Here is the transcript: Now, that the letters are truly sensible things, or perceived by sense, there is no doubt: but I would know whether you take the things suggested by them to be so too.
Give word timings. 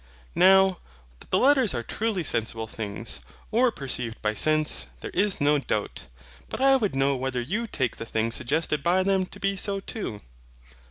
Now, 0.33 0.79
that 1.19 1.29
the 1.29 1.37
letters 1.37 1.75
are 1.75 1.83
truly 1.83 2.23
sensible 2.23 2.65
things, 2.65 3.19
or 3.51 3.71
perceived 3.71 4.19
by 4.23 4.33
sense, 4.33 4.87
there 5.01 5.11
is 5.11 5.39
no 5.39 5.59
doubt: 5.59 6.07
but 6.49 6.59
I 6.59 6.75
would 6.75 6.95
know 6.95 7.15
whether 7.15 7.39
you 7.39 7.67
take 7.67 7.97
the 7.97 8.05
things 8.07 8.33
suggested 8.33 8.81
by 8.81 9.03
them 9.03 9.27
to 9.27 9.39
be 9.39 9.55
so 9.55 9.79
too. 9.79 10.19